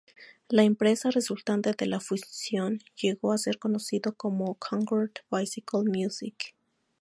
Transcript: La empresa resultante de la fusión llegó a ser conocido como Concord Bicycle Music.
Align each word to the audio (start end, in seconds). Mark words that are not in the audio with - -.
La 0.49 0.63
empresa 0.63 1.11
resultante 1.11 1.73
de 1.77 1.85
la 1.85 1.99
fusión 1.99 2.79
llegó 2.99 3.33
a 3.33 3.37
ser 3.37 3.59
conocido 3.59 4.15
como 4.15 4.55
Concord 4.55 5.11
Bicycle 5.29 5.83
Music. 5.85 6.55